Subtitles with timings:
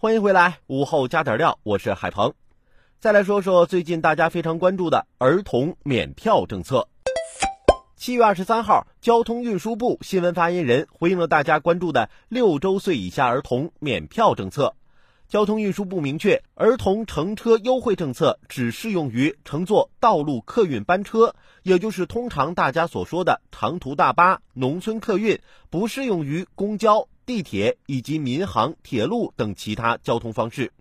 [0.00, 2.32] 欢迎回来，午后加点料，我是海鹏。
[3.00, 6.86] 再来说说最近大家非常关注的儿童免票政策。
[7.96, 14.76] 七月二十三号，交通运输部新闻发言人回应了大家关注的六周岁以下儿童免票政策。
[15.26, 21.34] 交通运输部明确，儿童乘车优惠政策只适用于乘坐道路客运班车，
[21.64, 25.40] 也就是通常大家所说的长途大巴、农村客运，
[25.70, 27.08] 不适用于公交。
[27.28, 30.72] 地铁以及民航、铁路等其他交通方式。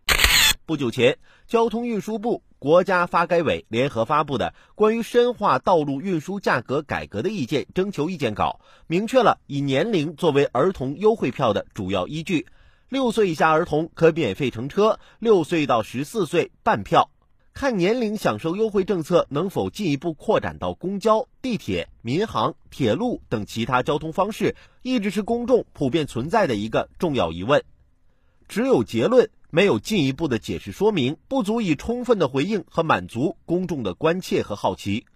[0.65, 12.47] 不久前，交通运输部、国家发改委联合发布的《关于深化道路运输价格改革的意见》征求意见稿，明确了以年龄作为儿童优惠票的主要依据：
[12.87, 17.09] 六岁以下儿童可免费乘车，六岁到十四岁半票。
[17.59, 27.63] 看年龄享受优惠政策能否进一步扩展到公交、地铁、民航、铁路等其他交通方式，一直是公众普遍存在的一个重要疑问。
[28.47, 35.07] 只有结论，没有进一步的解释说明，不足以充分的回应和满足公众的关切和好奇。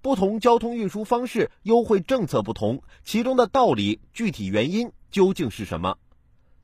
[0.00, 5.98] 不同交通运输方式优惠政策不同，其中的道理、具体原因究竟是什么？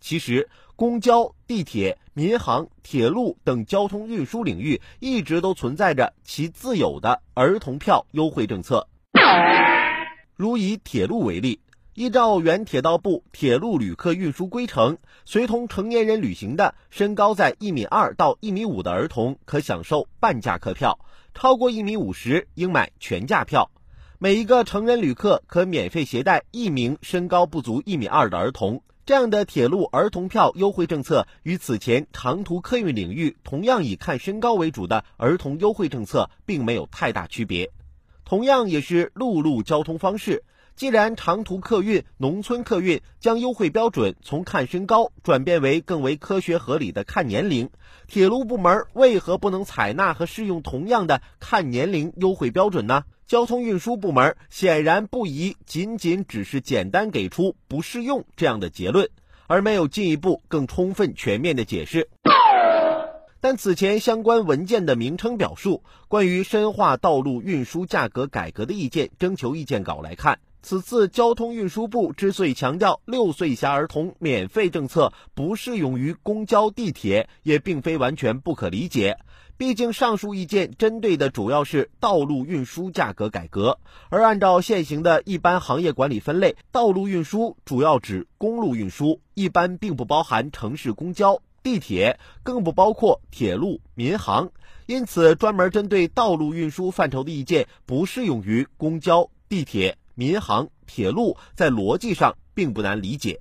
[0.00, 8.86] 其实，公交、地铁、民航、铁路等交通运输领域一直都存在着其自有的儿童票优惠政策。
[10.36, 11.60] 如以铁路为例，
[11.94, 20.98] 依照原铁道部铁路旅客运输规程，随同成年人旅行的身高在一米二到一米五的儿童可享受半价客票，
[21.32, 23.70] 超过一米五十应买全价票。
[24.18, 28.82] 每一个成人旅客可免费携带一名身高不足一米二的儿童。
[29.06, 37.70] 这样的铁路儿童票优惠政策与此前长途客运领域同样以看身高为主的儿童优惠政策并没有太大区别。
[38.24, 40.42] 同样也是陆路交通方式，
[40.74, 47.70] 既然长途客运、农村客运将优惠标准从看身高转变为更为科学合理的看年龄，
[48.08, 53.04] 铁路部门为何不能采纳和适用同样的看年龄优惠标准呢？
[53.26, 59.08] 交通运输部门显然不宜仅仅只是简单给出不适用这样的结论，
[59.48, 62.08] 而没有进一步更充分全面的解释。
[63.40, 79.16] 但此前相关文件的名称表述《关于深化道路运输价格改革的意见》征求意见稿来看，此次交通运输部之所以强调六岁以下儿童免费政策不适用于公交、地铁，也并非完全不可理解。
[79.56, 83.78] 毕竟，上述意见针对的主要是道路运输价格改革，
[84.08, 94.50] 而按照现行的一般行业管理分类，道路运输主要指公路运输，一般并不包含城市公交、地铁，更不包括铁路、民航。
[94.86, 103.40] 因此，专门针对道路运输范畴的意见不适用于公交、地铁、民航、铁路，在逻辑上并不难理解。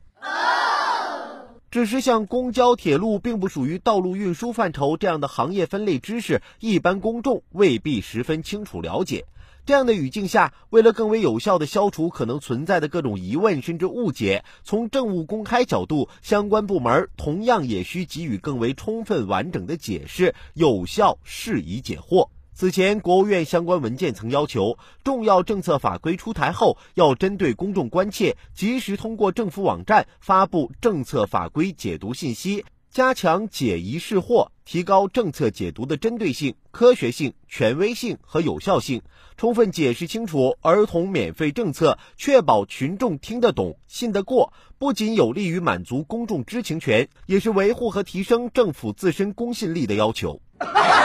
[1.71, 9.25] 只是像公交、铁路并不属于道路运输范畴这样的行业分类知识，一般公众未必十分清楚了解。
[9.65, 22.29] 这样的语境下，为了更为有效地消除可能存在的各种疑问甚至误解，从政务公开角度，相关部门同样也需给予更为充分完整的解释，有效适宜解惑。
[22.57, 39.01] 此前，国务院相关文件曾要求，重要政策法规出台后，要针对公众关切，及时通过政府网站发布政策法规解读信息，加强解疑释惑，提高政策解读的针对性、科学性、权威性和有效性，
[39.35, 50.39] 充分解释清楚儿童免费政策，确保群众听得懂、信得过，不仅有利于满足公众知情权，也是维护和提升政府自身公信力的要求。